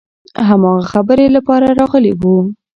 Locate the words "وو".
2.21-2.37